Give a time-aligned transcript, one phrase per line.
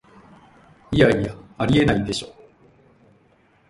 [0.93, 2.33] いやいや、ありえないでしょ